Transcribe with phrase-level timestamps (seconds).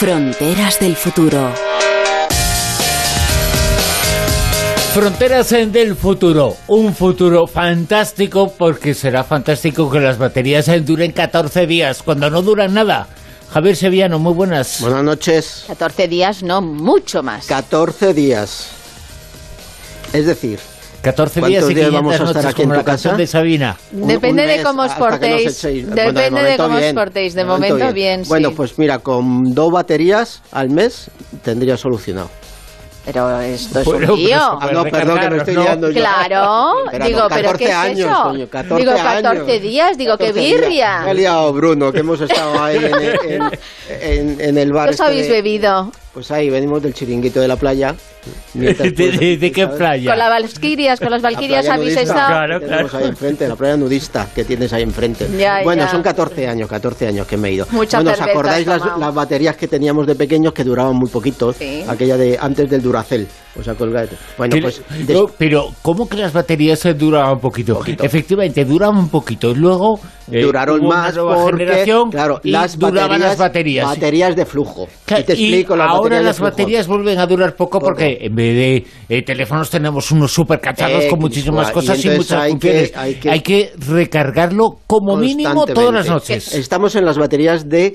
[0.00, 1.52] Fronteras del futuro.
[4.94, 12.02] Fronteras del futuro, un futuro fantástico porque será fantástico que las baterías duren 14 días,
[12.02, 13.08] cuando no duran nada.
[13.52, 14.80] Javier Sevillano, muy buenas.
[14.80, 15.64] Buenas noches.
[15.66, 17.44] 14 días, no, mucho más.
[17.44, 18.68] 14 días.
[20.14, 20.60] Es decir,
[21.02, 23.18] 14 días y 500 vamos a estar noches aquí en tu la canción casa?
[23.20, 23.76] de Sabina.
[23.90, 25.62] Depende un de cómo os que portéis.
[25.64, 27.34] Bueno, Depende de cómo os bien, portéis.
[27.34, 28.28] De de momento bien, sí.
[28.28, 31.10] Bueno, pues mira, con dos baterías al mes
[31.42, 32.28] tendría solucionado.
[33.06, 34.36] Pero esto es Bueno, un lío.
[34.38, 35.62] Ah, no, perdón, que me estoy ¿no?
[35.62, 36.00] liando yo.
[36.02, 38.22] Claro, Pero digo, con pero 14 ¿qué es años, eso?
[38.24, 39.62] coño, 14 digo, 14 años.
[39.62, 40.60] días, digo, qué 14 días.
[40.60, 41.00] birria.
[41.04, 43.50] Me ha liado Bruno, que hemos estado ahí en, en-
[44.00, 44.84] en- en el bar.
[44.84, 45.90] ¿Qué os este habéis de- bebido?
[46.12, 47.94] Pues ahí venimos del chiringuito de la playa.
[48.54, 49.78] ¿De, de- de qué ¿sabes?
[49.78, 50.10] playa?
[50.10, 52.28] Con las valquirias, con las La valquirias habéis nudista estado.
[52.28, 52.88] Claro, claro.
[52.98, 55.26] ahí enfrente, la playa nudista que tienes ahí enfrente.
[55.38, 55.88] Ya, bueno, ya.
[55.90, 57.66] son 14 años, 14 años que me he ido.
[57.70, 61.52] Mucha bueno, ¿os acordáis las, las baterías que teníamos de pequeños que duraban muy poquito?
[61.52, 61.84] Sí.
[61.88, 63.26] Aquella de antes del Duracell.
[63.58, 64.10] ¿Os acordáis?
[64.38, 67.74] Bueno, Pero, pues des- no, pero, ¿cómo que las baterías se duraban un poquito?
[67.74, 68.04] Poquito.
[68.04, 69.52] Efectivamente, duraban un poquito.
[69.52, 69.98] Luego
[70.30, 73.86] eh, duraron más nueva porque, generación claro, y las duraban baterías, las baterías.
[73.88, 74.86] baterías de flujo.
[75.04, 77.90] Claro, y te explico las ahora baterías las baterías vuelven a durar poco, Poco.
[78.20, 82.32] En vez de eh, teléfonos tenemos unos super cacharros Eh, con muchísimas cosas y, muchas
[82.42, 83.26] hay que- funciones.
[83.26, 86.54] hay que- recargarlo como mínimo todas las noches.
[86.54, 87.94] Estamos en las baterías de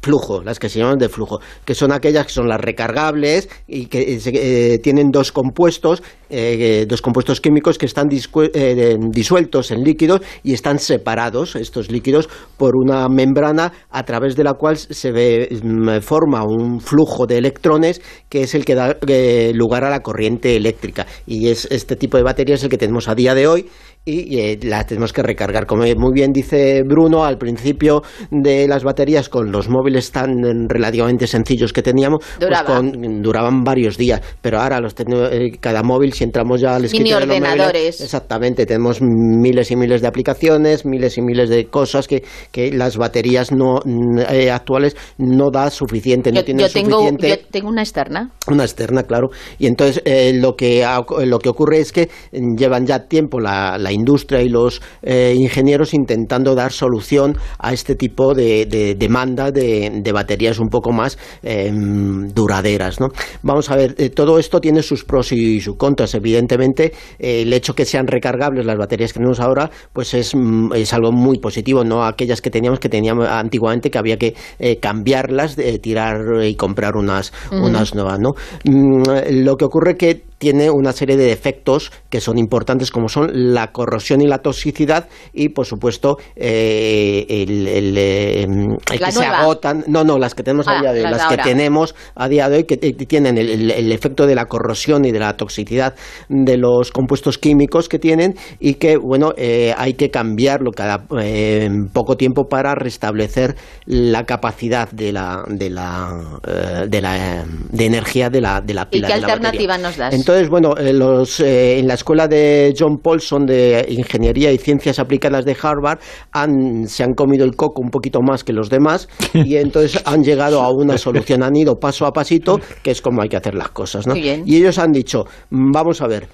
[0.00, 3.86] flujo, las que se llaman de flujo, que son aquellas que son las recargables y
[3.86, 9.82] que eh, eh, tienen dos compuestos, eh, dos compuestos químicos que están eh, disueltos en
[9.82, 15.10] líquidos y están separados estos líquidos por una membrana a través de la cual se
[15.10, 19.90] ve, mm, forma un flujo de electrones que es el que da eh, lugar a
[19.90, 21.06] la corriente eléctrica.
[21.26, 23.70] Y es este tipo de batería es el que tenemos a día de hoy
[24.08, 25.66] y eh, la tenemos que recargar.
[25.66, 30.52] Como muy bien dice Bruno, al principio de las baterías con los móviles tan eh,
[30.68, 32.64] relativamente sencillos que teníamos, pues Duraba.
[32.76, 37.12] con- duraban varios días, pero ahora los eh, cada móvil, si entramos ya al Mini
[37.12, 38.00] móviles, ordenadores.
[38.00, 42.96] exactamente, tenemos miles y miles de aplicaciones, miles y miles de cosas que, que las
[42.96, 47.36] baterías no mm, eh, actuales no da suficiente, no Yo, tienen yo tengo, suficiente yo
[47.50, 48.30] tengo una externa.
[48.50, 49.28] una externa, claro.
[49.58, 50.84] Y entonces eh, lo, que
[51.24, 55.34] lo que ocurre es que mm, llevan ya tiempo la, la industria y los eh,
[55.36, 60.92] ingenieros intentando dar solución a este tipo de, de demanda de, de baterías un poco
[60.92, 63.00] más eh, duraderas.
[63.00, 63.08] ¿no?
[63.42, 66.14] Vamos a ver, eh, todo esto tiene sus pros y sus contras.
[66.14, 70.72] Evidentemente, eh, el hecho que sean recargables las baterías que tenemos ahora, pues es, mm,
[70.74, 74.34] es algo muy positivo, no aquellas que teníamos que teníamos antiguamente que había que
[74.80, 78.30] cambiarlas, tirar y comprar unas, unas nuevas, ¿no?
[78.64, 79.02] Mm,
[79.44, 83.72] lo que ocurre que tiene una serie de defectos que son importantes como son la
[83.72, 89.40] corrosión y la toxicidad y por supuesto eh, el, el, eh, el que se nueva.
[89.40, 92.28] agotan no no las que tenemos Ah, a día de hoy las que tenemos a
[92.28, 95.94] día de hoy que tienen el, efecto de la corrosión y de la toxicidad
[96.28, 101.68] de los compuestos químicos que tienen y que bueno eh, hay que cambiarlo cada eh,
[101.92, 103.56] poco tiempo para restablecer
[103.86, 108.74] la capacidad de la de la eh, de la eh, de energía de la de
[108.74, 109.88] la ¿Y pila qué de la alternativa batería.
[109.88, 110.14] nos das?
[110.14, 114.98] Entonces, bueno, eh, los, eh, en la escuela de John Paulson de Ingeniería y Ciencias
[114.98, 115.98] Aplicadas de Harvard
[116.32, 120.22] han, se han comido el coco un poquito más que los demás y entonces han
[120.22, 123.54] llegado a una solución, han ido paso a pasito, que es como hay que hacer
[123.54, 124.06] las cosas.
[124.06, 124.14] ¿no?
[124.14, 124.42] Muy bien.
[124.46, 126.28] Y ellos han dicho, "Mm, vamos a ver,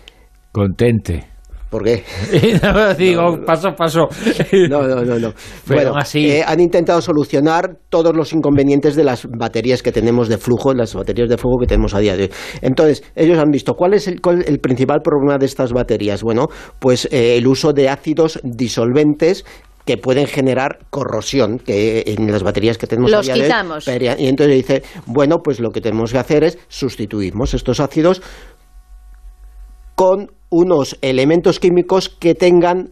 [0.55, 1.34] Contente.
[1.75, 2.05] ¿Por qué?
[2.99, 4.07] Digo, paso a paso.
[4.71, 5.33] No, no, no, no.
[5.67, 10.29] Pero bueno, así- eh, han intentado solucionar todos los inconvenientes de las baterías que tenemos
[10.29, 12.31] de flujo, las baterías de fuego que tenemos a día de hoy.
[12.63, 16.23] Entonces, ellos han visto cuál es el, cuál es el principal problema de estas baterías.
[16.23, 16.47] Bueno,
[16.79, 19.45] pues eh, el uso de ácidos disolventes
[19.85, 23.47] que pueden generar corrosión que en las baterías que tenemos a Los día de hoy,
[23.47, 23.89] quitamos.
[23.89, 28.23] y entonces dice bueno pues lo que tenemos que hacer es sustituimos estos ácidos
[29.95, 32.91] con unos elementos químicos que tengan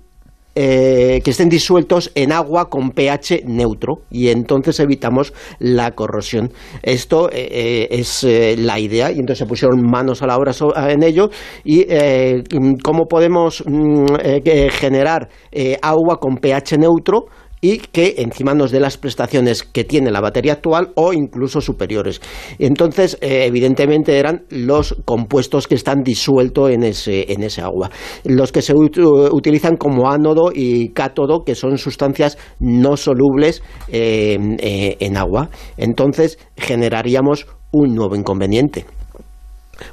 [0.54, 6.52] eh, que estén disueltos en agua con pH neutro y entonces evitamos la corrosión.
[6.82, 10.52] Esto eh, eh, es eh, la idea y entonces se pusieron manos a la obra
[10.90, 11.31] en ello
[11.64, 12.42] y eh,
[12.82, 14.04] cómo podemos mm,
[14.72, 15.31] generar
[15.81, 17.26] agua con pH neutro
[17.64, 22.20] y que encima nos dé las prestaciones que tiene la batería actual o incluso superiores.
[22.59, 27.91] Entonces, eh, evidentemente eran los compuestos que están disueltos en ese, en ese agua.
[28.25, 34.37] Los que se ut- utilizan como ánodo y cátodo, que son sustancias no solubles eh,
[34.59, 35.49] eh, en agua.
[35.76, 38.85] Entonces, generaríamos un nuevo inconveniente.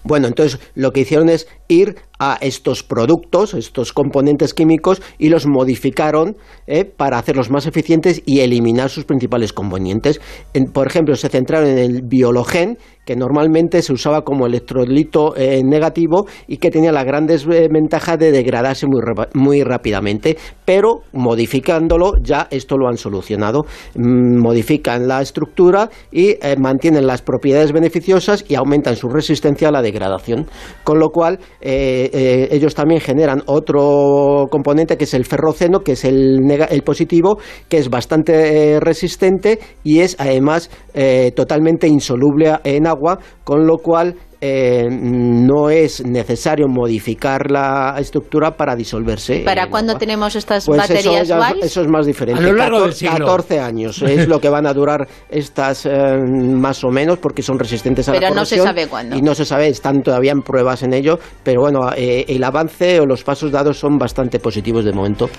[0.04, 5.48] Bueno, entonces lo que hicieron es ir a estos productos, estos componentes químicos, y los
[5.48, 6.36] modificaron
[6.68, 10.20] eh, para hacerlos más eficientes y eliminar sus principales componentes.
[10.54, 15.62] En- por ejemplo, se centraron en el biologen, que normalmente se usaba como electrolito eh,
[15.64, 19.02] negativo y que tenía la gran desventaja de degradarse muy,
[19.34, 23.64] muy rápidamente, pero modificándolo ya esto lo han solucionado.
[23.96, 29.72] Mm, Modifican la estructura y eh, mantienen las propiedades beneficiosas y aumentan su resistencia a
[29.72, 30.48] la degradación.
[30.84, 35.94] Con lo cual, eh, eh, ellos también generan otro componente que es el ferroceno, que
[35.94, 40.70] es el, el positivo, que es bastante eh, resistente y es además
[41.36, 48.76] totalmente insoluble en agua, con lo cual eh, no es necesario modificar la estructura para
[48.76, 49.42] disolverse.
[49.46, 50.00] ¿Para en cuándo agua.
[50.00, 51.66] tenemos estas Pues eso, baterías ya es- Weiss?
[51.66, 52.42] eso es más diferente.
[52.42, 53.26] A lo largo del 14 siglo.
[53.26, 57.60] 14 años es lo que van a durar estas eh, más o menos porque son
[57.60, 59.16] resistentes a la Pero no se corrosión sabe cuándo.
[59.18, 63.00] Y no se sabe, están todavía en pruebas en ello, pero bueno, eh, el avance
[63.00, 65.30] o los pasos dados son bastante positivos de momento.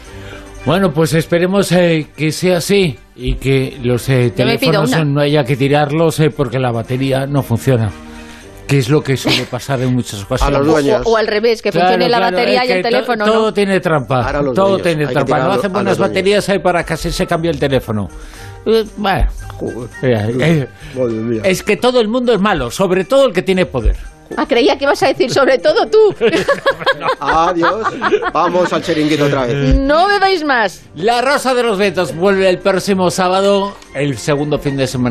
[0.66, 5.56] Bueno, pues esperemos eh, que sea así y que los eh, teléfonos no haya que
[5.56, 7.90] tirarlos eh, porque la batería no funciona.
[8.70, 10.58] Que es lo que suele pasar en muchas ocasiones.
[10.60, 11.02] los O- dueños.
[11.04, 13.52] O, al revés, que Claro, funcione la batería es y el teléfono Todo no.
[13.52, 14.32] tiene trampa.
[14.32, 15.38] Todo dueños, tiene trampa.
[15.40, 18.08] No hacen buenas baterías ahí para que así se cambie el teléfono.
[18.66, 19.26] Eh, bueno,
[20.02, 20.68] mira, eh,
[21.42, 23.96] es que todo el mundo es malo, sobre todo el que tiene poder.
[24.36, 26.14] Ah, creía que ibas a decir sobre todo tú.
[27.18, 27.84] Adiós.
[28.32, 29.74] Vamos al chiringuito otra vez.
[29.74, 30.82] no bebáis más.
[30.94, 35.08] La Rosa de los Vientos vuelve el próximo sábado, el segundo fin de semana